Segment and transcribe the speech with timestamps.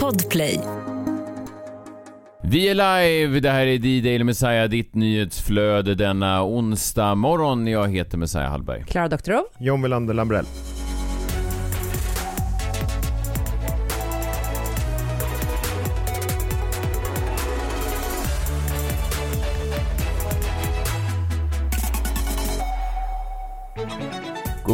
[0.00, 0.60] Podplay.
[2.42, 7.66] Vi är live, det här är D-Daily Messiah, ditt nyhetsflöde denna onsdag morgon.
[7.66, 8.84] Jag heter Messiah Hallberg.
[8.84, 9.44] Klara Doktorov.
[9.58, 10.44] John Welander Lambrell.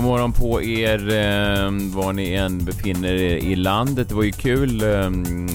[0.00, 4.08] God morgon på er, eh, var ni än befinner er i landet.
[4.08, 4.82] Det var ju kul.
[4.82, 5.10] Eh,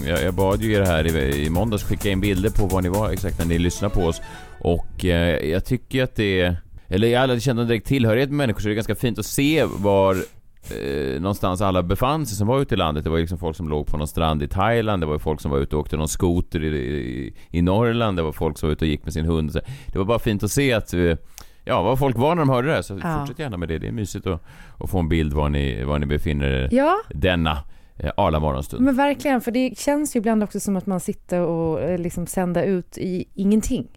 [0.09, 2.89] jag, jag bad ju er här i, i måndags skicka in bilder på var ni
[2.89, 4.21] var exakt när ni lyssnade på oss.
[4.59, 6.55] Och eh, jag tycker att det...
[6.87, 9.25] Eller jag hade känt en direkt tillhörighet med människor så det är ganska fint att
[9.25, 13.03] se var eh, någonstans alla befann sig som var ute i landet.
[13.03, 15.41] Det var ju liksom folk som låg på någon strand i Thailand, det var folk
[15.41, 18.69] som var ute och åkte någon skoter i, i, i Norrland, det var folk som
[18.69, 19.51] var ute och gick med sin hund.
[19.51, 21.15] Så det var bara fint att se att eh,
[21.65, 23.17] Ja, vad folk var när de hörde det, så Ja.
[23.19, 23.77] fortsätt gärna med det.
[23.79, 24.43] Det är mysigt att,
[24.79, 27.57] att få en bild var ni, var ni befinner er Ja, denna
[27.97, 28.85] eh, arla morgonstund.
[28.85, 29.41] men verkligen.
[29.41, 32.97] För det känns ju ibland också som att man sitter och eh, liksom sänder ut
[32.97, 33.87] i ingenting.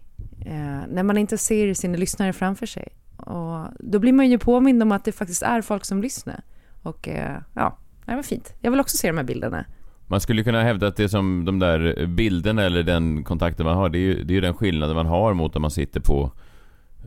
[0.45, 2.87] Eh, när man inte ser sina lyssnare framför sig.
[3.17, 6.41] Och då blir man ju påmind om att det faktiskt är folk som lyssnar.
[6.83, 8.53] Och eh, ja, det var fint.
[8.61, 9.65] Jag vill också se de här bilderna.
[10.07, 13.77] Man skulle kunna hävda att det är som de där bilderna eller den kontakten man
[13.77, 15.99] har, det är ju, det är ju den skillnaden man har mot om man sitter
[15.99, 16.31] på,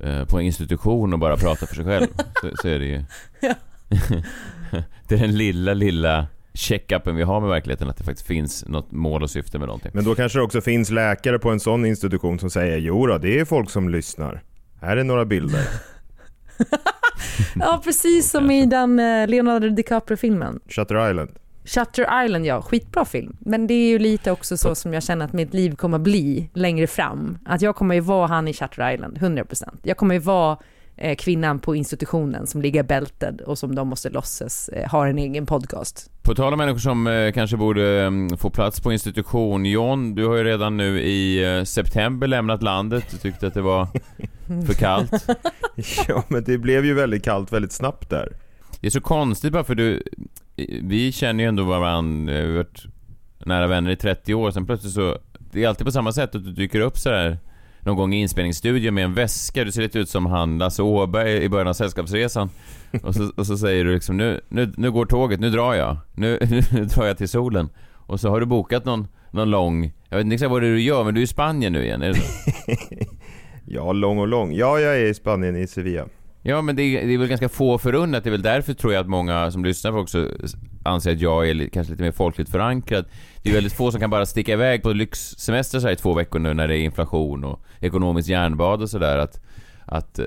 [0.02, 2.06] eh, på en institution och bara pratar för sig själv.
[2.40, 3.04] så, så är det ju.
[3.40, 3.54] Ja.
[5.08, 8.92] det är den lilla, lilla check-upen vi har med verkligheten, att det faktiskt finns något
[8.92, 9.90] mål och syfte med någonting.
[9.94, 13.18] Men då kanske det också finns läkare på en sån institution som säger jo då,
[13.18, 14.42] det är folk som lyssnar.
[14.80, 15.64] Här är några bilder.
[17.54, 20.60] Ja, precis som i den eh, Leonardo DiCaprio-filmen.
[20.68, 21.30] Shutter Island.
[21.64, 22.62] Shutter Island, ja.
[22.62, 23.36] Skitbra film.
[23.40, 26.50] Men det är ju lite också så som jag känner att mitt liv kommer bli
[26.54, 27.38] längre fram.
[27.44, 29.64] Att jag kommer ju vara han i Shutter Island, 100%.
[29.82, 30.58] Jag kommer ju vara
[30.96, 35.18] eh, kvinnan på institutionen som ligger bältad och som de måste låtsas eh, har en
[35.18, 36.10] egen podcast.
[36.22, 39.66] På tal om människor som eh, kanske borde mm, få plats på institution.
[39.66, 43.04] John, du har ju redan nu i eh, september lämnat landet.
[43.10, 43.86] Du tyckte att det var
[44.66, 45.28] för kallt.
[46.08, 48.32] Ja men det blev ju väldigt kallt väldigt snabbt där.
[48.80, 50.02] Det är så konstigt bara för du...
[50.82, 52.84] Vi känner ju ändå varandra, vi har varit
[53.46, 55.18] nära vänner i 30 år, sen plötsligt så...
[55.52, 57.38] Det är alltid på samma sätt att du dyker upp så här
[57.80, 61.42] någon gång i inspelningsstudion med en väska, du ser lite ut som han Lasse Åberg
[61.42, 62.50] i början av Sällskapsresan.
[63.02, 65.96] Och så, och så säger du liksom nu, nu, nu går tåget, nu drar jag.
[66.14, 66.38] Nu,
[66.72, 67.68] nu drar jag till solen.
[67.92, 69.92] Och så har du bokat någon, någon lång...
[70.08, 71.84] Jag vet inte exakt vad det är du gör, men du är i Spanien nu
[71.84, 72.22] igen, är det så?
[73.66, 74.52] Ja, lång och lång.
[74.52, 76.06] Ja, jag är i Spanien, i Sevilla.
[76.42, 78.24] Ja, men det är, det är väl ganska få förunnat.
[78.24, 80.28] Det är väl därför tror jag att många som lyssnar på också
[80.82, 83.04] anser att jag är kanske lite mer folkligt förankrad.
[83.42, 86.14] Det är väldigt få som kan bara sticka iväg på lyxsemester så här i två
[86.14, 89.18] veckor nu när det är inflation och ekonomiskt järnbad och sådär.
[89.18, 89.40] Att,
[89.86, 90.26] att, eh,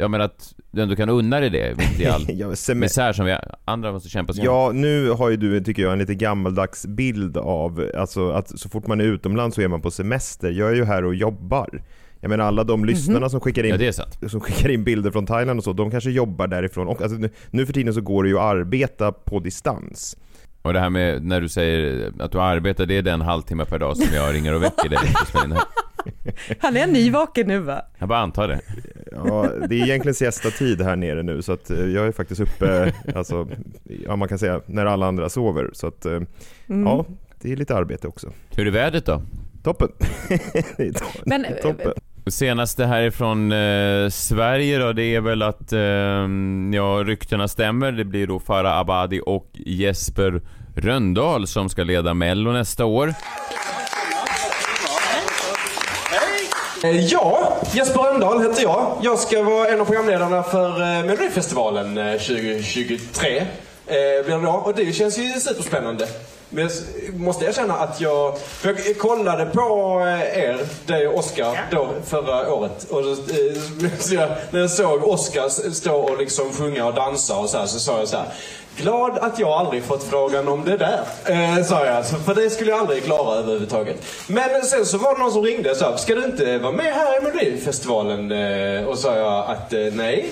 [0.00, 3.26] ja men att du ändå kan unna dig det, mitt i all Ja, misär som
[3.26, 6.86] vi andra måste kämpa sig Ja, nu har ju du, tycker jag, en lite gammaldags
[6.86, 10.50] bild av alltså, att så fort man är utomlands så är man på semester.
[10.50, 11.82] Jag är ju här och jobbar.
[12.22, 15.58] Jag menar alla de lyssnarna som skickar in Ja, som skickar in bilder från Thailand
[15.58, 16.88] och så, de kanske jobbar därifrån.
[16.88, 20.16] Och, alltså, nu, nu för tiden så går det ju att arbeta på distans.
[20.62, 23.78] Och det här med när du säger att du arbetar, det är den halvtimme per
[23.78, 24.98] dag som jag ringer och väcker dig.
[26.58, 27.82] Han är nyvaken nu va?
[27.98, 28.60] Jag bara antar det.
[29.12, 32.92] Ja, det är egentligen siesta-tid här nere nu så att eh, jag är faktiskt uppe,
[33.14, 33.48] alltså,
[34.06, 35.70] ja man kan säga när alla andra sover.
[35.72, 36.20] Så att, eh,
[36.66, 37.06] ja,
[37.40, 38.32] det är lite arbete också.
[38.56, 39.22] Hur är vädret då?
[39.62, 39.88] Toppen!
[41.24, 41.92] Men, toppen.
[42.26, 45.80] Senaste härifrån eh, Sverige då, det är väl att, eh,
[46.76, 47.92] ja, ryktena stämmer.
[47.92, 50.40] Det blir då Farah Abadi och Jesper
[50.76, 53.14] Röndahl som ska leda Mello nästa år.
[56.84, 58.96] Eh, ja, Jesper Rönndahl heter jag.
[59.02, 63.36] Jag ska vara en av programledarna för eh, Melodifestivalen eh, 2023.
[63.38, 63.44] Eh,
[64.24, 64.50] blir det då.
[64.52, 66.06] Och det känns ju superspännande.
[66.54, 66.70] Men
[67.06, 72.54] jag måste erkänna att jag, jag kollade på eh, er, dig och Oscar, då förra
[72.54, 72.90] året.
[72.90, 77.50] Och eh, så jag, när jag såg Oscar stå och liksom sjunga och dansa och
[77.50, 78.26] så här, så sa jag så här.
[78.76, 81.96] Glad att jag aldrig fått frågan om det där, eh, sa jag.
[81.96, 84.04] Alltså, för det skulle jag aldrig klara överhuvudtaget.
[84.26, 86.94] Men sen så var det någon som ringde och sa, ska du inte vara med
[86.94, 88.32] här i Melodifestivalen?
[88.32, 90.30] Eh, och sa jag att eh, nej.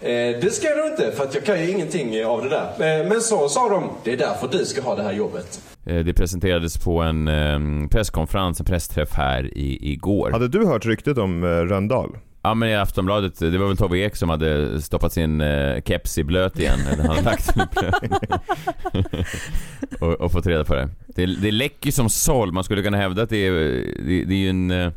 [0.00, 0.10] Eh,
[0.40, 3.00] det ska jag nog inte, för att jag kan ju ingenting av det där.
[3.00, 5.60] Eh, men så sa de, det är därför du ska ha det här jobbet.
[5.86, 10.30] Eh, Det presenterades på en eh, presskonferens, en pressträff här i, igår.
[10.30, 12.16] Hade du hört ryktet om eh, Röndahl?
[12.42, 16.18] Ja men i Aftonbladet, det var väl Tobbe Ek som hade stoppat sin eh, keps
[16.18, 16.78] i blöt igen.
[16.92, 17.94] Eller han lagt den i blöt.
[20.00, 20.88] och, och fått reda på det.
[21.06, 22.52] Det, det läcker ju som såll.
[22.52, 23.52] Man skulle kunna hävda att det är,
[24.06, 24.92] det, det är ju en...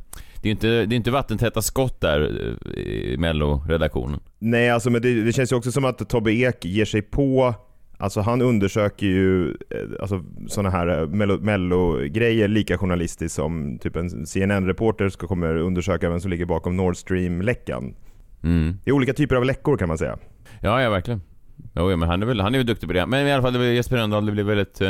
[0.47, 4.19] Det är ju inte, det är inte vattentäta skott där eh, i Mello-redaktionen.
[4.39, 7.55] Nej, alltså men det, det känns ju också som att Tobbe Ek ger sig på
[7.99, 11.07] Alltså han undersöker ju eh, alltså, sådana här eh,
[11.39, 16.97] mello-grejer lika journalistiskt som typ en CNN-reporter ska kommer undersöka vem som ligger bakom Nord
[16.97, 17.95] Stream-läckan.
[18.43, 18.77] Mm.
[18.83, 20.17] Det är olika typer av läckor kan man säga.
[20.61, 21.21] Ja, ja verkligen.
[21.75, 23.05] Jo, men han är väl, han är väl duktig på det.
[23.05, 24.81] Men i alla fall, Jesper Rönndahl, det blev väldigt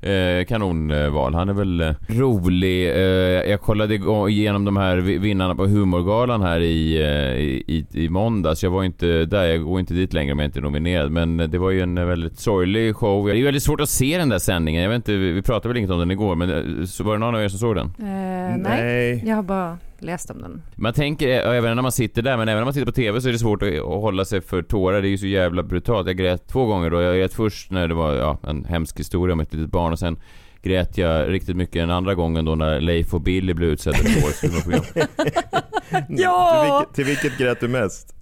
[0.00, 1.34] eh, Eh, kanonval.
[1.34, 2.90] Han är väl eh, rolig.
[2.90, 3.94] Eh, jag kollade
[4.28, 7.38] igenom de här vinnarna på humorgalan här i, eh,
[7.74, 8.62] i, i måndags.
[8.62, 11.10] Jag var inte där, jag går inte dit längre om jag inte är nominerad.
[11.10, 13.26] Men det var ju en väldigt sorglig show.
[13.26, 14.82] Det är väldigt svårt att se den där sändningen.
[14.82, 17.18] Jag vet inte, vi pratade väl inget om den igår, men eh, så var det
[17.18, 17.92] någon av er som såg den?
[17.98, 18.58] nej.
[18.58, 20.62] nej, jag har bara läst om den.
[20.76, 23.28] Man tänker, även när man sitter där, men även när man tittar på TV så
[23.28, 25.02] är det svårt att hålla sig för tårar.
[25.02, 26.06] Det är ju så jävla brutalt.
[26.06, 27.00] Jag grät två gånger då.
[27.00, 29.98] Jag grät först när det var ja, en hemsk historia om ett litet barn och
[29.98, 30.16] sen
[30.62, 34.16] grät jag riktigt mycket den andra gången då när Leif och Billy blev utsedda till
[34.24, 35.08] årets humorprogram.
[36.08, 36.86] ja!
[36.94, 38.13] Till vilket, till vilket grät du mest?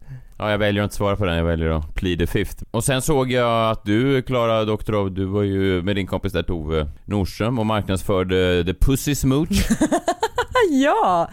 [0.42, 1.36] Ja, jag väljer att inte svara på den.
[1.36, 2.64] Jag väljer att plead the fifth.
[2.70, 6.42] Och sen såg jag att du, Klara Doktorov, du var ju med din kompis där
[6.42, 9.68] Tove Nordström och marknadsförde The Pussy Smooch.
[10.70, 11.30] ja!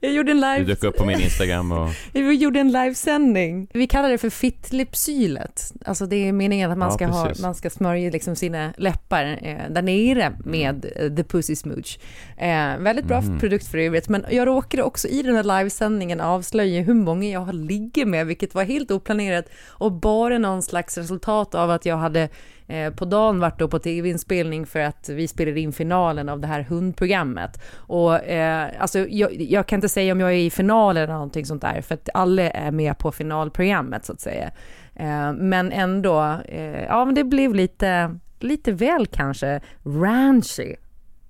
[0.00, 0.58] Jag gjorde en live...
[0.58, 1.88] Du dök upp på min Instagram och...
[2.12, 3.68] Vi gjorde en livesändning.
[3.72, 5.72] Vi kallar det för fittlipsylet.
[5.84, 9.38] Alltså det är meningen att man, ja, ska, ha, man ska smörja liksom sina läppar
[9.42, 11.98] eh, där nere med eh, The Pussy Smooch.
[12.36, 13.38] Eh, väldigt bra mm.
[13.38, 17.54] produkt för övrigt, men jag råkade också i den här livesändningen avslöja hur många jag
[17.54, 22.28] ligger med, vilket var helt oplanerat och bara någon slags resultat av att jag hade
[22.70, 26.46] Eh, på dagen varit då på tv-inspelning för att vi spelade in finalen av det
[26.46, 27.62] här hundprogrammet.
[27.74, 31.46] Och eh, alltså, jag, jag, kan inte säga om jag är i finalen, eller någonting
[31.46, 34.50] sånt där, för att alla är med på finalprogrammet så att säga.
[34.94, 40.76] Eh, men ändå, eh, ja men det blev lite, lite väl kanske ranchy,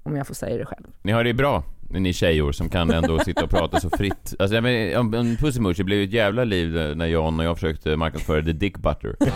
[0.02, 0.87] om jag får säga det själv.
[1.02, 4.34] Ni har det bra ni tjejor som kan ändå sitta och prata så fritt.
[4.38, 7.56] Alltså, jag men, en Pussy Mush, det blev ett jävla liv när John och jag
[7.56, 9.16] försökte marknadsföra The Dick Butter.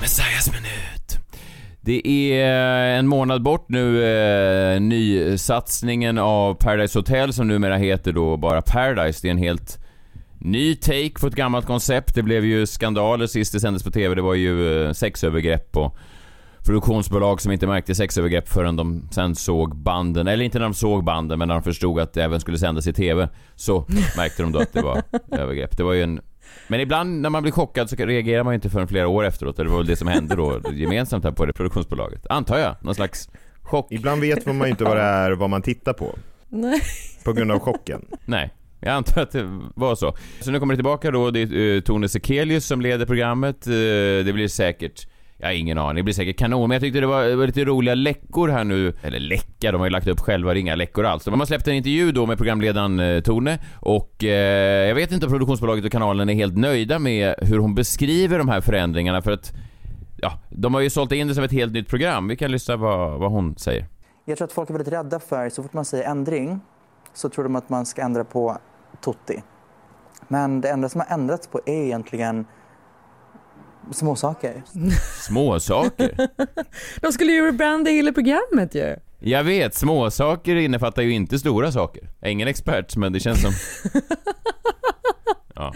[0.00, 1.18] Messias minut.
[1.80, 8.36] Det är en månad bort nu, eh, nysatsningen av Paradise Hotel som numera heter då
[8.36, 9.18] bara Paradise.
[9.22, 9.78] Det är en helt
[10.38, 12.14] ny take på ett gammalt koncept.
[12.14, 14.14] Det blev ju skandaler sist det sändes på TV.
[14.14, 15.96] Det var ju eh, sexövergrepp och
[16.68, 21.04] produktionsbolag som inte märkte sexövergrepp förrän de sen såg banden, eller inte när de såg
[21.04, 23.86] banden men när de förstod att det även skulle sändas i TV så
[24.16, 25.76] märkte de då att det var övergrepp.
[25.76, 26.20] Det var ju en
[26.68, 29.56] men ibland när man blir chockad så reagerar man ju inte förrän flera år efteråt.
[29.56, 32.26] Det var väl det som hände då gemensamt här på det produktionsbolaget.
[32.30, 32.76] Antar jag.
[32.80, 33.28] Någon slags
[33.62, 33.92] chock.
[33.92, 36.18] Ibland vet man ju inte vad det är vad man tittar på.
[36.48, 36.80] Nej.
[37.24, 38.06] På grund av chocken.
[38.24, 38.54] Nej.
[38.80, 40.16] Jag antar att det var så.
[40.40, 41.30] Så nu kommer det tillbaka då.
[41.30, 43.68] Det är uh, Tone Sekelius som leder programmet.
[43.68, 43.74] Uh,
[44.24, 45.06] det blir säkert
[45.38, 46.68] jag har ingen aning, det blir säkert kanon.
[46.68, 48.96] Men jag tyckte det var, det var lite roliga läckor här nu.
[49.02, 51.24] Eller läcka, de har ju lagt upp själva, det är inga läckor alls.
[51.24, 55.26] De har släppt en intervju då med programledaren eh, Tone och eh, jag vet inte
[55.26, 59.30] om produktionsbolaget och kanalen är helt nöjda med hur hon beskriver de här förändringarna för
[59.30, 59.52] att
[60.16, 62.28] ja, de har ju sålt in det som ett helt nytt program.
[62.28, 63.86] Vi kan lyssna vad, vad hon säger.
[64.24, 66.60] Jag tror att folk är väldigt rädda för, så fort man säger ändring
[67.14, 68.58] så tror de att man ska ändra på
[69.00, 69.42] Totti.
[70.28, 72.46] Men det enda som har ändrats på är egentligen
[73.92, 74.62] Småsaker.
[75.26, 76.28] Småsaker?
[77.00, 78.96] De skulle ju rebranda hela programmet ju.
[79.20, 82.10] Jag vet, småsaker innefattar ju inte stora saker.
[82.20, 83.52] Jag är ingen expert, men det känns som...
[85.54, 85.72] Ja.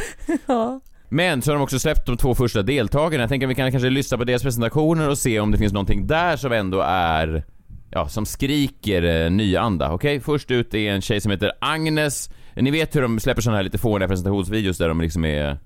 [0.47, 0.81] ja.
[1.09, 3.23] Men så har de också släppt de två första deltagarna.
[3.23, 5.73] Jag tänker att vi kan kanske lyssna på deras presentationer och se om det finns
[5.73, 7.45] någonting där som ändå är...
[7.91, 9.93] Ja, som skriker eh, nyanda.
[9.93, 10.21] Okej, okay?
[10.21, 12.31] först ut är en tjej som heter Agnes.
[12.57, 15.59] Ni vet hur de släpper sådana här lite fåniga presentationsvideos där de liksom är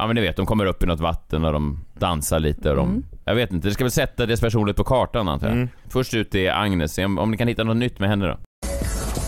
[0.00, 2.76] Ja men ni vet, de kommer upp i något vatten och de dansar lite och
[2.76, 2.88] de...
[2.88, 3.04] Mm.
[3.24, 5.56] Jag vet inte, det ska väl sätta deras personlighet på kartan antar jag.
[5.56, 5.68] Mm.
[5.88, 8.38] Först ut är Agnes, om, om ni kan hitta något nytt med henne då?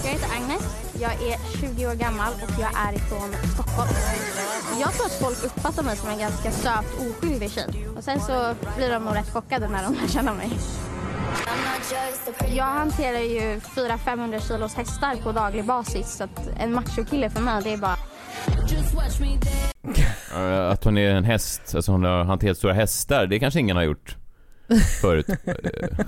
[0.05, 3.91] Jag heter Agnes, jag är 20 år gammal och jag är ifrån Stockholm.
[4.81, 7.89] Jag tror att folk uppfattar mig som en ganska söt, oskyldig tjej.
[7.97, 10.51] Och sen så blir de nog rätt chockade när de lär känna mig.
[12.57, 17.63] Jag hanterar ju 400-500 kilos hästar på daglig basis så att en machokille för mig
[17.65, 17.97] det är bara
[20.71, 23.83] att hon är en häst, alltså hon har hanterat stora hästar, det kanske ingen har
[23.83, 24.17] gjort
[25.01, 25.27] förut.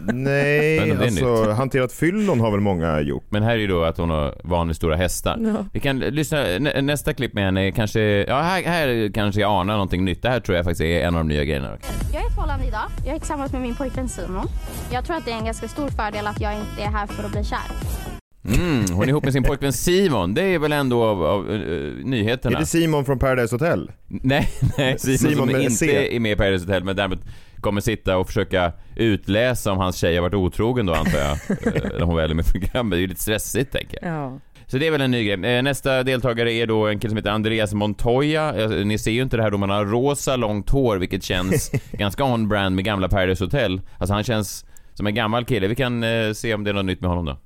[0.12, 3.25] Nej, alltså hanterat fyllon har väl många gjort.
[3.29, 5.38] Men här är ju då att hon har vanligt stora hästar.
[5.41, 5.67] Ja.
[5.73, 9.75] Vi kan lyssna, nä, nästa klipp med henne kanske, ja här, här kanske jag anar
[9.75, 10.23] någonting nytt.
[10.23, 11.76] Det här tror jag faktiskt är en av de nya grejerna.
[12.12, 12.91] Jag är i förhållande idag.
[13.07, 14.47] Jag är tillsammans med min pojkvän Simon.
[14.93, 17.25] Jag tror att det är en ganska stor fördel att jag inte är här för
[17.25, 18.13] att bli kär.
[18.48, 20.34] Mm, hon är ihop med sin pojkvän Simon.
[20.34, 22.56] Det är väl ändå av, av uh, nyheterna.
[22.56, 23.90] Är det Simon från Paradise Hotel?
[24.06, 24.48] Nej,
[24.78, 26.16] nej Simon, Simon som inte C.
[26.16, 27.20] är med i Paradise Hotel men däremot
[27.64, 31.38] kommer sitta och försöka utläsa om hans tjej har varit otrogen då antar jag.
[31.74, 32.90] Eh, när hon väl är med i programmet.
[32.90, 34.14] Det är ju lite stressigt tänker jag.
[34.14, 34.38] Ja.
[34.66, 35.56] Så det är väl en ny grej.
[35.56, 38.52] Eh, nästa deltagare är då en kille som heter Andreas Montoya.
[38.84, 42.24] Ni ser ju inte det här då, man har rosa långt hår, vilket känns ganska
[42.24, 43.80] on-brand med gamla Paradise Hotel.
[43.98, 45.68] Alltså han känns som en gammal kille.
[45.68, 47.36] Vi kan se om det är något nytt med honom då.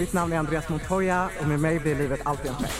[0.00, 2.74] Mitt namn är Andreas Montoya och med mig blir livet alltid en fest.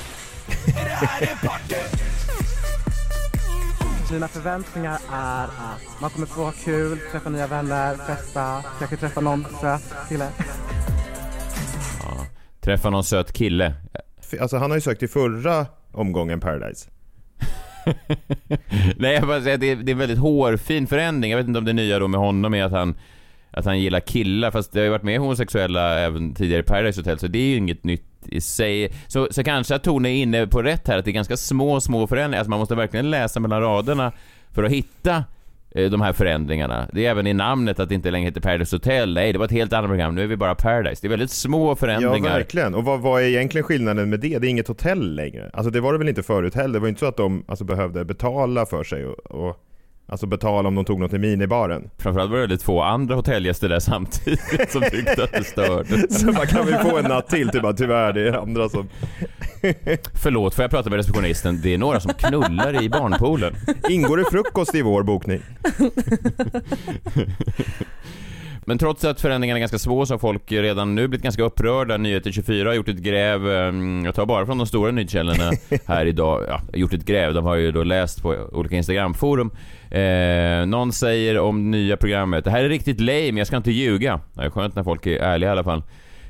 [4.13, 9.21] Mina förväntningar är att man kommer få ha kul, träffa nya vänner, festa, kanske träffa
[9.21, 10.29] någon söt kille.
[12.03, 12.27] Ja,
[12.61, 13.75] träffa någon söt kille.
[14.41, 16.91] Alltså han har ju sökt till förra omgången Paradise.
[18.97, 21.31] Nej, jag bara säger att det är, det är en väldigt hårfin förändring.
[21.31, 22.95] Jag vet inte om det nya då med honom är att han
[23.51, 27.01] att han gillar killar, fast det har ju varit med homosexuella även tidigare i Paradise
[27.01, 28.93] Hotel, så det är ju inget nytt i sig.
[29.07, 31.81] Så, så kanske att Tone är inne på rätt här, att det är ganska små,
[31.81, 32.39] små förändringar.
[32.39, 34.13] Alltså man måste verkligen läsa mellan raderna
[34.55, 35.25] för att hitta
[35.71, 36.89] eh, de här förändringarna.
[36.93, 39.15] Det är även i namnet att det inte längre heter Paradise Hotel.
[39.15, 40.15] Nej, det var ett helt annat program.
[40.15, 41.03] Nu är vi bara Paradise.
[41.03, 42.29] Det är väldigt små förändringar.
[42.29, 42.75] Ja, verkligen.
[42.75, 44.39] Och vad, vad är egentligen skillnaden med det?
[44.39, 45.51] Det är inget hotell längre.
[45.53, 46.75] Alltså det var det väl inte förut heller?
[46.75, 49.57] Det var inte så att de alltså, behövde betala för sig och, och
[50.11, 51.91] Alltså betala om de tog något i minibaren.
[51.99, 56.11] Framförallt var det väldigt få andra hotellgäster där samtidigt som tyckte att det störde.
[56.11, 57.49] Så man kan vi få en natt till?
[57.49, 58.89] Typ bara, tyvärr, det är andra som...
[60.23, 61.61] Förlåt, får jag prata med receptionisten?
[61.63, 63.55] Det är några som knullar i barnpoolen.
[63.89, 65.43] Ingår det frukost i vår bokning?
[68.65, 71.97] Men trots att förändringarna är ganska små så har folk redan nu blivit ganska upprörda.
[71.97, 75.51] Nyheter 24 har gjort ett gräv, ehm, jag tar bara från de stora nyhetskällorna
[75.87, 79.51] här idag, ja, gjort ett gräv, de har ju då läst på olika Instagramforum.
[79.91, 84.21] Eh, någon säger om nya programmet, det här är riktigt lame, jag ska inte ljuga.
[84.35, 85.83] Det är skönt när folk är ärliga i alla fall.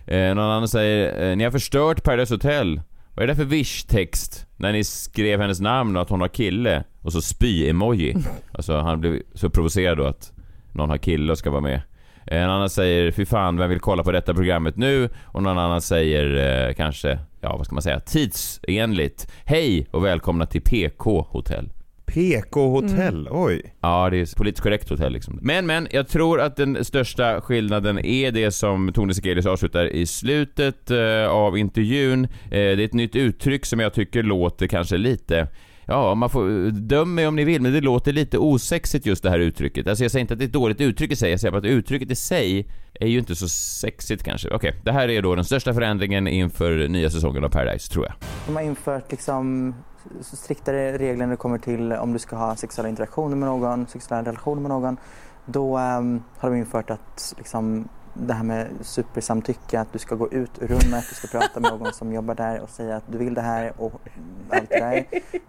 [0.06, 2.80] Eh, någon annan säger, eh, ni har förstört Paradise Hotel.
[3.14, 4.46] Vad är det för wish-text?
[4.56, 8.16] När ni skrev hennes namn och att hon har kille och så spy-emoji.
[8.52, 10.32] Alltså han blev så provocerad då att
[10.72, 11.80] någon har kille och ska vara med.
[12.32, 15.08] En annan säger fy fan, vem vill kolla på detta programmet nu?
[15.24, 19.32] Och någon annan säger eh, kanske, ja vad ska man säga, tidsenligt.
[19.44, 21.70] Hej och välkomna till PK Hotell.
[22.06, 23.42] PK-hotell, mm.
[23.42, 23.74] oj.
[23.80, 25.38] Ja, det är politiskt korrekt hotell liksom.
[25.42, 30.06] Men, men, jag tror att den största skillnaden är det som Tone Sekelius avslutar i
[30.06, 32.24] slutet eh, av intervjun.
[32.24, 35.48] Eh, det är ett nytt uttryck som jag tycker låter kanske lite
[35.90, 39.30] Ja, man får döma mig om ni vill, men det låter lite osexigt just det
[39.30, 39.86] här uttrycket.
[39.86, 41.58] Alltså jag säger inte att det är ett dåligt uttryck i sig, jag säger bara
[41.58, 44.48] att uttrycket i sig är ju inte så sexigt kanske.
[44.48, 44.80] Okej, okay.
[44.84, 48.14] det här är då den största förändringen inför nya säsongen av Paradise, tror jag.
[48.46, 49.74] De har infört liksom
[50.20, 54.28] striktare regler när det kommer till om du ska ha sexuella interaktioner med någon, sexuella
[54.28, 54.96] relationer med någon.
[55.46, 60.32] Då um, har de infört att liksom, det här med supersamtycke, att du ska gå
[60.32, 63.18] ut ur rummet, du ska prata med någon som jobbar där och säga att du
[63.18, 64.00] vill det här och
[64.50, 65.04] allt det där.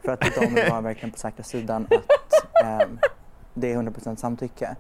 [0.06, 3.00] För att de vill vara verkligen på säkra sidan att um,
[3.54, 4.76] det är 100% samtycke.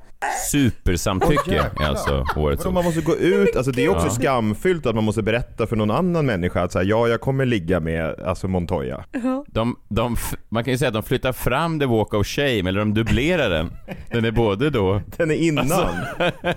[0.51, 2.73] Supersamtycke är alltså årets ord.
[2.73, 4.11] Man måste gå ut, alltså det är också ja.
[4.11, 7.79] skamfyllt att man måste berätta för någon annan människa att säga ja, jag kommer ligga
[7.79, 9.05] med alltså Montoya.
[9.47, 10.15] De, de,
[10.49, 13.49] man kan ju säga att de flyttar fram the walk of shame, eller de dubblerar
[13.49, 13.71] den.
[14.11, 15.01] Den är både då...
[15.17, 15.71] Den är innan.
[15.71, 15.89] Alltså,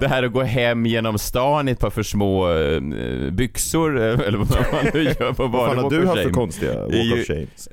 [0.00, 2.80] det här att gå hem genom stan i ett par för små äh,
[3.30, 6.80] byxor, eh, eller vad man nu gör på Vad fan har du haft för konstiga
[6.80, 7.68] walk of shames?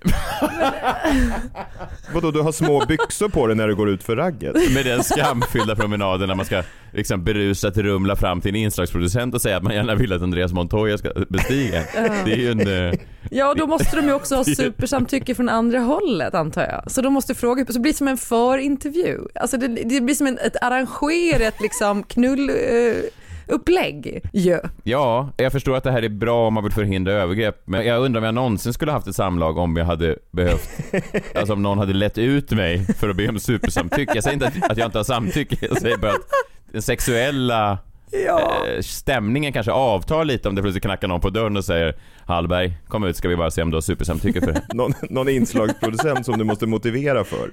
[2.14, 4.74] Vadå, du har små byxor på dig när du går ut för ragget?
[4.74, 9.42] Med den skamfyllda promenaden när man ska liksom berusat rumla fram till en inslagsproducent och
[9.42, 11.84] säga att man gärna vill att Andreas Montoya ska bestiga.
[12.26, 12.92] Det är ju en...
[12.92, 13.00] Eh,
[13.30, 16.92] ja, då måste de ju också ha supersamtycke från andra hållet antar jag.
[16.92, 19.20] Så de måste fråga, så det blir som en förintervju.
[19.36, 22.50] Alltså det, det blir som en, ett arrangerat liksom knull...
[22.50, 23.04] Uh,
[23.50, 24.60] upplägg ju.
[24.84, 28.02] Ja, jag förstår att det här är bra om man vill förhindra övergrepp, men jag
[28.02, 30.70] undrar om jag någonsin skulle haft ett samlag om jag hade behövt,
[31.36, 34.12] alltså om någon hade lett ut mig för att be om supersamtycke.
[34.16, 36.30] Jag säger inte att, att jag inte har samtycke, jag säger bara att
[36.72, 37.78] den sexuella
[38.12, 38.68] ja.
[38.68, 42.74] eh, stämningen kanske avtar lite om det plötsligt knackar någon på dörren och säger Hallberg,
[42.88, 44.64] kom ut ska vi bara se om du har supersamtycke för det.
[44.74, 47.52] någon, någon inslagsproducent som du måste motivera för.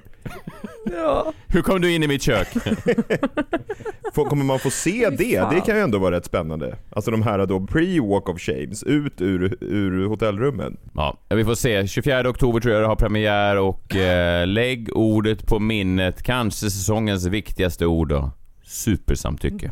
[0.91, 1.33] Ja.
[1.47, 2.47] Hur kom du in i mitt kök?
[4.29, 5.49] Kommer man få se det?
[5.51, 6.77] Det kan ju ändå vara rätt spännande.
[6.89, 10.77] Alltså de här då pre-walk of shames, ut ur, ur hotellrummen.
[10.93, 11.87] Ja, vi får se.
[11.87, 16.23] 24 oktober tror jag det har premiär och eh, lägg ordet på minnet.
[16.23, 18.31] Kanske säsongens viktigaste ord då.
[18.63, 19.71] Supersamtycke.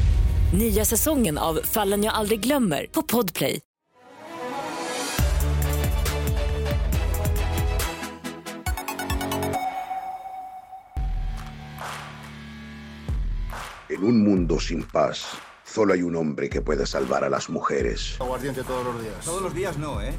[0.53, 3.59] Nya säsongen av Fallen jag aldrig glömmer på Podplay.
[13.89, 15.25] En un mundo sin paz,
[15.65, 18.17] solo hay un hombre que puede salvar a las mujeres.
[18.19, 19.25] Aguardiente todos los días.
[19.25, 20.13] Todos los días no, ¿eh?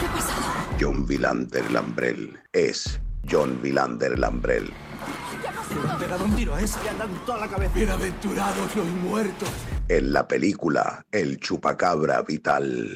[0.00, 0.42] ¿Qué ha pasado?
[0.80, 4.64] John Villander Lambrell es John Villander Lambrell.
[5.82, 7.74] Le han pegado un tiro a ese, le han dado en toda la cabeza.
[7.74, 9.48] Bienaventurados los muertos.
[9.88, 12.88] En la película El Chupacabra Vital.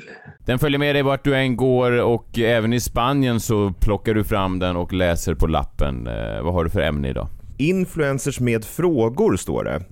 [0.46, 4.24] Den följer med dig vart du än går och även i Spanien så plockar du
[4.24, 6.06] fram den och läser på lappen.
[6.06, 7.28] Eh, vad har du för ämne idag?
[7.58, 9.82] Influencers med frågor står det.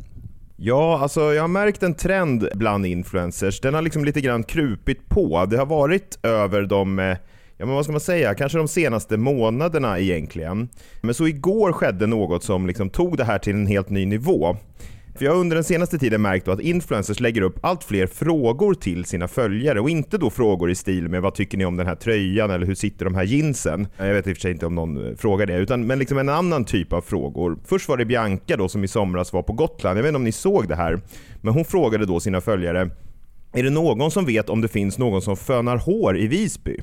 [0.56, 3.60] Ja, alltså jag har märkt en trend bland influencers.
[3.60, 5.46] Den har liksom lite grann krupit på.
[5.50, 7.16] Det har varit över de, eh,
[7.60, 10.68] ja men vad ska man säga, kanske de senaste månaderna egentligen.
[11.00, 14.56] Men så igår skedde något som liksom tog det här till en helt ny nivå.
[15.14, 18.74] För jag har under den senaste tiden märkt att influencers lägger upp allt fler frågor
[18.74, 21.86] till sina följare och inte då frågor i stil med vad tycker ni om den
[21.86, 23.86] här tröjan eller hur sitter de här jeansen?
[23.96, 26.18] Jag vet i och för sig inte om någon eh, frågar det, utan men liksom
[26.18, 27.58] en annan typ av frågor.
[27.64, 30.24] Först var det Bianca då som i somras var på Gotland, jag vet inte om
[30.24, 31.00] ni såg det här,
[31.40, 32.90] men hon frågade då sina följare
[33.52, 36.76] är det någon som vet om det finns någon som fönar hår i Visby?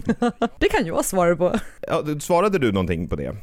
[0.58, 1.58] Det kan jag svara på.
[1.88, 3.36] Ja, svarade du någonting på det?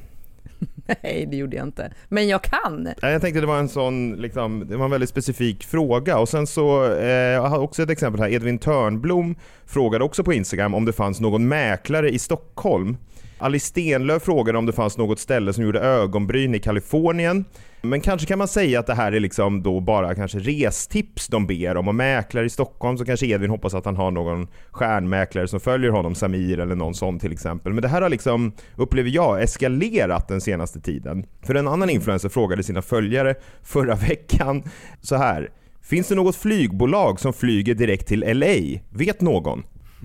[1.03, 1.91] Nej, det gjorde jag inte.
[2.09, 2.89] Men jag kan.
[3.01, 6.17] Jag tänkte det var en sån, liksom, det var en väldigt specifik fråga.
[6.17, 8.29] Och sen så, eh, jag har också ett exempel här.
[8.29, 9.35] Edvin Törnblom
[9.65, 12.97] frågade också på Instagram om det fanns någon mäklare i Stockholm.
[13.39, 17.45] Alice Stenlöf frågade om det fanns något ställe som gjorde ögonbryn i Kalifornien.
[17.81, 21.47] Men kanske kan man säga att det här är liksom då bara kanske restips de
[21.47, 25.47] ber om och mäklare i Stockholm så kanske Edvin hoppas att han har någon stjärnmäklare
[25.47, 27.73] som följer honom, Samir eller någon sån till exempel.
[27.73, 31.25] Men det här har liksom, upplever jag, eskalerat den senaste tiden.
[31.41, 34.63] För en annan influencer frågade sina följare förra veckan
[35.01, 35.49] så här.
[35.81, 38.79] Finns det något flygbolag som flyger direkt till LA?
[38.89, 39.63] Vet någon?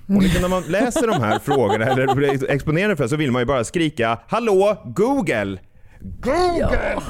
[0.09, 3.43] Och liksom när man läser de här frågorna eller blir exponerad för så vill man
[3.43, 5.59] ju bara skrika Hallå Google!
[6.01, 6.69] Google!
[6.95, 7.03] Ja.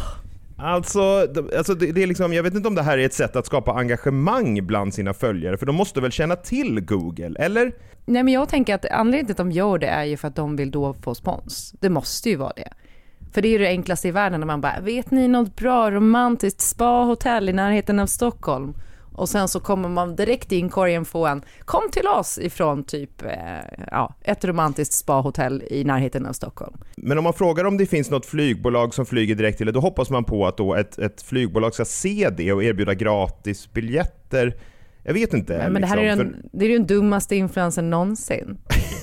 [0.56, 3.36] Alltså, alltså det, det, är liksom, jag vet inte om det här är ett sätt
[3.36, 7.72] att skapa engagemang bland sina följare, för de måste väl känna till Google, eller?
[8.04, 10.36] Nej men jag tänker att anledningen till att de gör det är ju för att
[10.36, 11.74] de vill då få spons.
[11.80, 12.68] Det måste ju vara det.
[13.32, 15.90] För det är ju det enklaste i världen när man bara, vet ni något bra
[15.90, 18.74] romantiskt spa-hotell i närheten av Stockholm?
[19.14, 23.22] Och sen så kommer man direkt i inkorgen få en kom till oss ifrån typ
[23.22, 23.30] eh,
[23.90, 26.76] ja, ett romantiskt spahotell i närheten av Stockholm.
[26.96, 29.80] Men om man frågar om det finns något flygbolag som flyger direkt till det, då
[29.80, 34.56] hoppas man på att då ett, ett flygbolag ska se det och erbjuda gratis biljetter
[35.06, 35.58] jag vet inte.
[35.58, 36.58] Men, men det här liksom, är, den, för...
[36.58, 38.58] det är den dummaste influensen någonsin.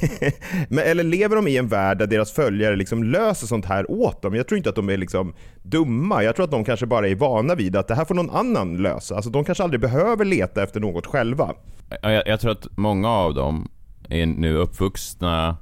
[0.69, 4.21] men, eller lever de i en värld där deras följare liksom löser sånt här åt
[4.21, 4.35] dem?
[4.35, 5.33] Jag tror inte att de är liksom
[5.63, 6.23] dumma.
[6.23, 8.77] Jag tror att de kanske bara är vana vid att det här får någon annan
[8.77, 9.15] lösa.
[9.15, 11.53] Alltså, de kanske aldrig behöver leta efter något själva.
[12.01, 13.69] Jag, jag tror att många av dem
[14.09, 15.57] är nu uppvuxna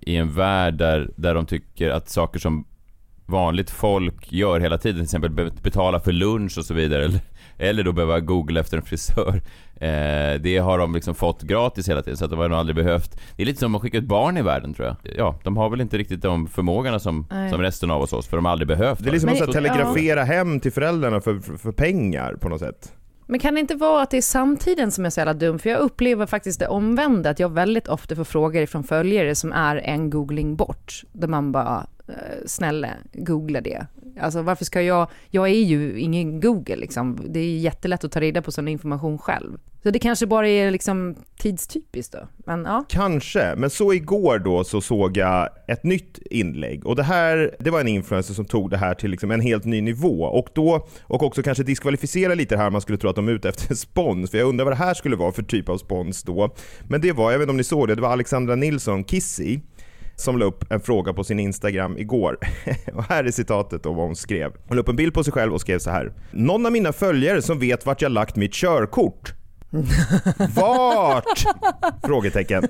[0.00, 2.64] i en värld där, där de tycker att saker som
[3.26, 7.20] vanligt folk gör hela tiden, till exempel betala för lunch och så vidare, eller,
[7.58, 9.42] eller då behöva googla efter en frisör.
[9.82, 12.76] Eh, det har de liksom fått gratis hela tiden, så att de har nog aldrig
[12.76, 13.20] behövt.
[13.36, 14.96] Det är lite som att skicka ett barn i världen tror jag.
[15.16, 18.44] Ja, de har väl inte riktigt de förmågorna som, som resten av oss, för de
[18.44, 19.04] har aldrig behövt.
[19.04, 20.24] Det är liksom att telegrafera ja.
[20.24, 22.92] hem till föräldrarna för, för, för pengar på något sätt.
[23.26, 25.58] Men kan det inte vara att det är samtiden som är så jävla dum?
[25.58, 29.52] För jag upplever faktiskt det omvända, att jag väldigt ofta får frågor från följare som
[29.52, 31.02] är en googling bort.
[31.12, 32.14] Där man bara, eh,
[32.46, 33.86] snälla, googla det.
[34.20, 37.18] Alltså varför ska jag, jag är ju ingen Google liksom.
[37.28, 39.58] Det är jättelätt att ta reda på sån information själv.
[39.82, 42.28] Så det kanske bara är liksom tidstypiskt då.
[42.46, 42.84] Men, ja.
[42.88, 47.70] Kanske, men så igår då så såg jag ett nytt inlägg och det här, det
[47.70, 50.88] var en influencer som tog det här till liksom en helt ny nivå och då,
[51.02, 54.30] och också kanske diskvalificera lite här, man skulle tro att de är ute efter spons,
[54.30, 56.54] för jag undrar vad det här skulle vara för typ av spons då.
[56.88, 59.60] Men det var, jag vet inte om ni såg det, det var Alexandra Nilsson, Kissy,
[60.22, 62.38] som la upp en fråga på sin Instagram igår.
[62.94, 64.52] och här är citatet av vad hon skrev.
[64.68, 66.12] Hon la upp en bild på sig själv och skrev så här.
[66.30, 69.34] Någon av mina följare som vet vart jag lagt mitt körkort.
[70.56, 71.44] Vart?
[72.04, 72.68] Frågetecken.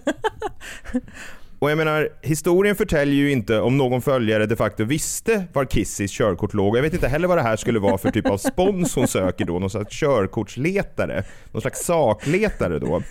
[1.58, 6.12] Och jag menar, historien förtäljer ju inte om någon följare de facto visste var Kissys
[6.12, 6.76] körkort låg.
[6.76, 9.44] Jag vet inte heller vad det här skulle vara för typ av spons hon söker
[9.44, 9.58] då.
[9.58, 11.24] Någon slags körkortsletare.
[11.52, 13.02] Någon slags sakletare då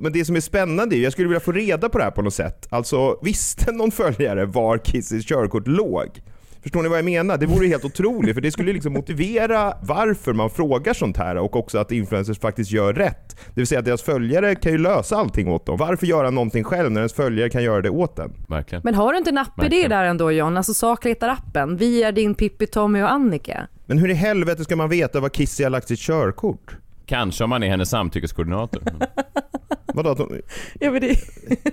[0.00, 2.22] men det som är spännande är, jag skulle vilja få reda på det här på
[2.22, 2.66] något sätt.
[2.70, 6.22] Alltså, visste någon följare var Kissys körkort låg?
[6.66, 7.38] Förstår ni vad jag menar?
[7.38, 11.36] Det vore ju helt otroligt för det skulle liksom motivera varför man frågar sånt här
[11.36, 13.36] och också att influencers faktiskt gör rätt.
[13.54, 15.76] Det vill säga att deras följare kan ju lösa allting åt dem.
[15.76, 18.32] Varför göra någonting själv när ens följare kan göra det åt en?
[18.48, 18.82] Verkligen.
[18.84, 20.56] Men har du inte en app-idé där ändå John?
[20.56, 21.76] Alltså sakletarappen.
[21.76, 23.68] Vi är din Pippi, Tommy och Annika.
[23.86, 26.76] Men hur i helvete ska man veta var Kissy har lagt sitt körkort?
[27.06, 28.82] Kanske om man är hennes samtyckeskoordinator.
[29.94, 30.10] Vadå?
[30.10, 30.40] Att hon...
[30.80, 31.16] Ja, men det...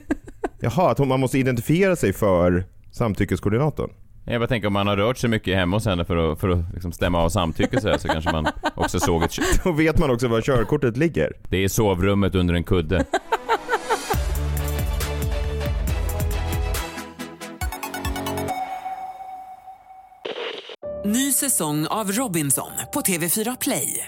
[0.59, 3.89] Jaha, att hon- man måste identifiera sig för samtyckeskoordinatorn?
[4.25, 6.49] Jag bara tänker om man har rört sig mycket hemma hos henne för att, för
[6.49, 9.71] att liksom stämma av samtycke så, här, så kanske man också såg ett kö- Då
[9.71, 11.33] vet man också var körkortet ligger.
[11.49, 13.05] Det är sovrummet under en kudde.
[21.05, 24.07] Ny säsong av Robinson på TV4 Play.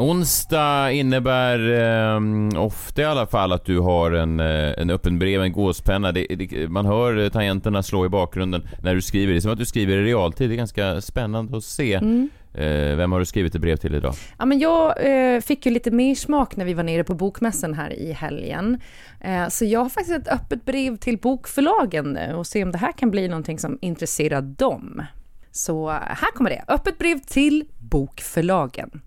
[0.00, 5.42] Onsdag innebär eh, ofta i alla fall att du har en, eh, en öppen brev,
[5.42, 6.12] en gåspenna.
[6.12, 9.32] Det, det, man hör tangenterna slå i bakgrunden när du skriver.
[9.32, 10.50] Det är som att du skriver i realtid.
[10.50, 11.94] Det är ganska spännande att se.
[11.94, 12.28] Mm.
[12.54, 14.14] Eh, vem har du skrivit ett brev till idag?
[14.38, 17.74] Ja, men jag eh, fick ju lite mer smak när vi var nere på bokmässan
[17.74, 18.80] här i helgen.
[19.20, 22.78] Eh, så jag har faktiskt ett öppet brev till bokförlagen nu och se om det
[22.78, 25.02] här kan bli någonting som intresserar dem.
[25.50, 26.64] Så här kommer det.
[26.68, 29.00] Öppet brev till bokförlagen.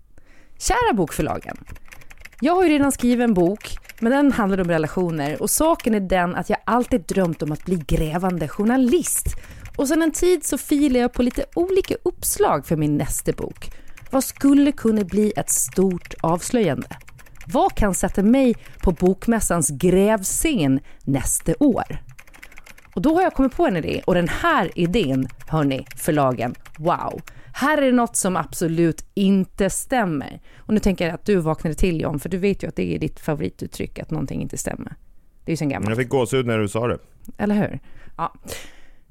[0.58, 1.56] Kära bokförlagen.
[2.40, 6.00] Jag har ju redan skrivit en bok, men den handlar om relationer och saken är
[6.00, 9.26] den att jag alltid drömt om att bli grävande journalist.
[9.76, 13.70] Och sedan en tid så filar jag på lite olika uppslag för min nästa bok.
[14.10, 16.88] Vad skulle kunna bli ett stort avslöjande?
[17.46, 21.98] Vad kan sätta mig på bokmässans grävscen nästa år?
[22.94, 27.20] Och då har jag kommit på en idé och den här idén, hörni, förlagen, wow.
[27.56, 30.40] Här är det något som absolut inte stämmer.
[30.58, 32.94] Och nu tänker jag att du vaknade till John, för du vet ju att det
[32.94, 34.94] är ditt favorituttryck, att någonting inte stämmer.
[35.44, 35.88] Det är ju sen gammalt.
[35.88, 36.98] Jag fick gåshud när du sa det.
[37.38, 37.80] Eller hur?
[38.16, 38.34] Ja.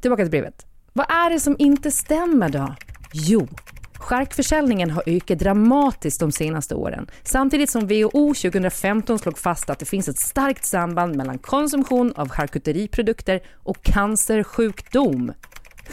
[0.01, 0.65] Tillbaka till brevet.
[0.93, 2.75] Vad är det som inte stämmer då?
[3.13, 3.47] Jo,
[3.93, 7.07] charkförsäljningen har ökat dramatiskt de senaste åren.
[7.23, 12.29] Samtidigt som WHO 2015 slog fast att det finns ett starkt samband mellan konsumtion av
[12.29, 15.31] charkuteriprodukter och cancersjukdom.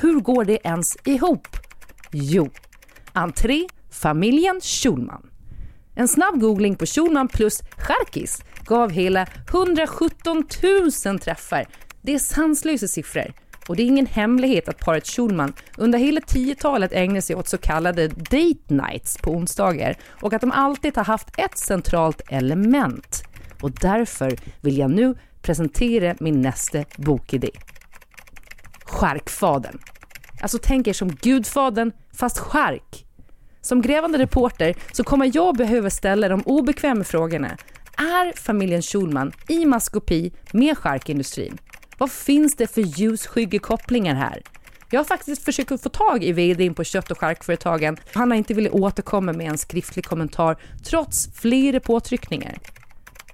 [0.01, 1.49] Hur går det ens ihop?
[2.13, 2.51] Jo,
[3.13, 5.31] entré familjen Schulman.
[5.95, 10.45] En snabb googling på Schulman plus charkis gav hela 117
[11.07, 11.67] 000 träffar.
[12.03, 13.33] Det är sanslösa siffror.
[13.69, 17.59] Och det är ingen hemlighet att paret Schulman under hela 10-talet ägnar sig åt så
[17.59, 23.23] kallade date nights på onsdagar och att de alltid har haft ett centralt element.
[23.63, 27.51] Och därför vill jag nu presentera min nästa bokidé.
[28.85, 29.79] Charkfadern.
[30.41, 33.07] Alltså tänk er som Gudfadern fast chark.
[33.61, 37.57] Som grävande reporter så kommer jag behöva ställa de obekväma frågorna.
[37.97, 41.59] Är familjen Schulman i maskopi med charkindustrin?
[41.99, 44.43] Vad finns det för ljusskygga kopplingar här?
[44.91, 47.97] Jag har faktiskt försökt få tag i vdn på kött och charkföretagen.
[48.15, 52.59] Han har inte velat återkomma med en skriftlig kommentar trots flera påtryckningar.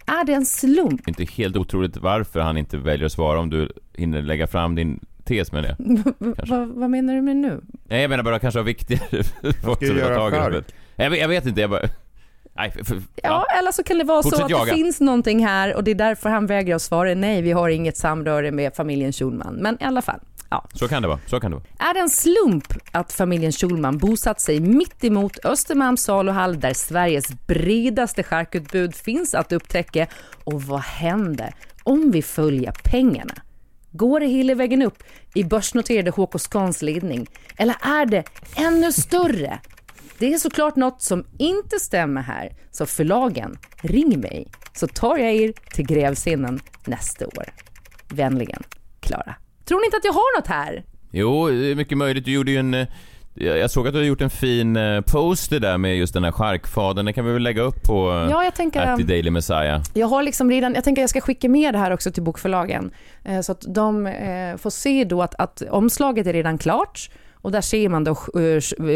[0.06, 1.08] Är det en slump?
[1.08, 5.00] Inte helt otroligt varför han inte väljer att svara om du hinner lägga fram din
[5.26, 5.76] tes med det.
[6.46, 7.60] vad, vad menar du med nu?
[7.84, 9.24] Nej, jag menar bara kanske har viktigare
[9.62, 10.62] som göra tar tag i.
[10.96, 11.82] Jag, vet- jag vet inte, jag bara...
[12.56, 14.64] Nej, för, för, Ja, eller så kan det vara så Fortsätt att jaga.
[14.64, 17.68] det finns någonting här och det är därför han vägrar att svara nej, vi har
[17.68, 19.54] inget samröre med familjen Schulman.
[19.54, 20.64] Men i alla fall, ja.
[20.74, 21.90] Så kan det vara, så kan det vara.
[21.90, 27.46] Är det en slump att familjen Schulman bosatt sig mitt emot Östermalms saluhall där Sveriges
[27.46, 30.06] bredaste charkutbud finns att upptäcka?
[30.44, 33.34] Och vad händer om vi följer pengarna?
[33.96, 35.02] Går det hela vägen upp
[35.34, 37.26] i börsnoterade HK Scans ledning?
[37.56, 38.24] Eller är det
[38.56, 39.58] ännu större?
[40.18, 45.34] Det är såklart något som inte stämmer här, så förlagen, ring mig så tar jag
[45.34, 47.44] er till grävscenen nästa år.
[48.08, 48.62] Vänligen,
[49.00, 49.34] Klara.
[49.64, 50.84] Tror ni inte att jag har något här?
[51.10, 52.24] Jo, det är mycket möjligt.
[52.24, 52.86] Du gjorde ju en eh,
[53.38, 56.32] jag såg att du har gjort en fin eh, poster där med just den här
[56.32, 57.04] charkfadern.
[57.04, 59.30] Den kan vi väl lägga upp på eh, Ja, jag tänker, at the um, Daily
[59.30, 59.82] Messiah.
[59.94, 62.90] Jag har liksom redan, jag tänker jag ska skicka med det här också till bokförlagen.
[63.24, 64.12] Eh, så att de
[64.58, 67.10] får se då att, att omslaget är redan klart.
[67.34, 68.14] Och där ser man då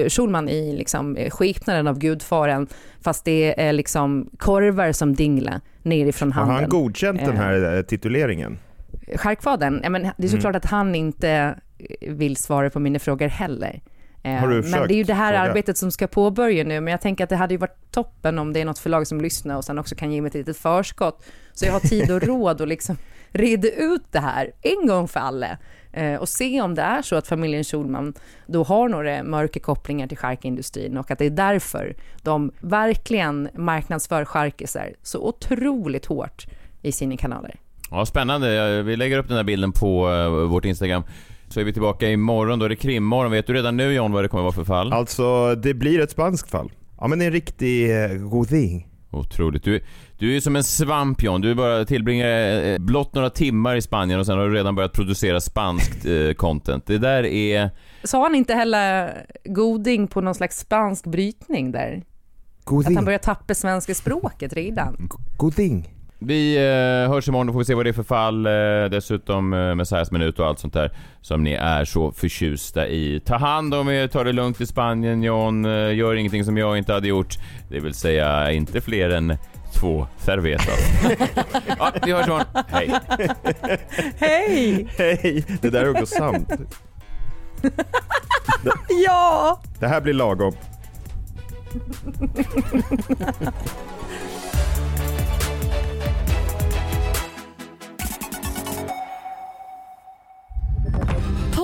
[0.08, 2.66] Schulman i liksom skepnaden av gudfaren.
[3.04, 6.60] Fast det är liksom korvar som dinglar nerifrån Har handen.
[6.60, 8.58] han godkänt den här tituleringen?
[9.24, 10.28] Ja, men det är Mm.
[10.30, 11.54] såklart att han inte
[12.00, 13.80] vill svara på mina frågor heller.
[14.22, 15.50] Eh, Har du men det är ju det här fråga?
[15.50, 18.52] arbetet som ska påbörja nu, men jag tänker att det hade ju varit toppen om
[18.52, 21.24] det är något förlag som lyssnar och sen också kan ge mig ett litet förskott.
[21.52, 22.96] Så jag har tid och råd att liksom
[23.32, 25.58] reda ut det här en gång för alla.
[25.92, 28.14] Eh, och se om det är så att familjen Schulman
[28.46, 34.24] då har några mörka kopplingar till charkindustrin och att det är därför de verkligen marknadsför
[34.24, 36.46] charkisar så otroligt hårt
[36.82, 37.54] i sina kanaler.
[37.90, 38.82] Ja, spännande.
[38.82, 41.02] Vi lägger upp den här bilden på eh, vårt Instagram.
[41.50, 43.32] Så är vi tillbaka imorgon, då är det krimmorgon.
[43.32, 44.92] Vet du redan nu John vad det kommer vara för fall?
[44.92, 46.72] Alltså, det blir ett spanskt fall.
[47.00, 48.86] Ja men en riktig eh, goding.
[49.10, 49.64] Otroligt.
[49.64, 49.80] Du,
[50.18, 51.40] du är som en svamp John.
[51.40, 54.92] Du bara tillbringar eh, blott några timmar i Spanien och sen har du redan börjat
[54.92, 56.86] producera spanskt eh, content.
[56.86, 57.70] Det där är...
[58.04, 59.12] Sa han inte heller
[59.44, 62.02] goding på någon slags spansk brytning där?
[62.64, 62.92] Goding.
[62.92, 65.08] Att han börjar tappa svenska språket redan?
[65.36, 65.94] Goding.
[66.22, 68.46] Vi eh, hörs imorgon, då får vi se vad det är för fall.
[68.46, 68.52] Eh,
[68.90, 73.20] dessutom eh, Messiahs minut och allt sånt där som ni är så förtjusta i.
[73.24, 75.64] Ta hand om er, ta det lugnt i Spanien John.
[75.64, 77.38] Eh, gör ingenting som jag inte hade gjort.
[77.68, 79.36] Det vill säga inte fler än
[79.80, 81.02] två cervezas.
[81.78, 82.46] ja, vi hörs imorgon.
[82.68, 82.92] Hej!
[84.18, 84.88] Hej!
[84.98, 85.44] Hej!
[85.62, 86.52] Det där är också sant.
[89.06, 89.60] ja!
[89.78, 90.52] Det här blir lagom.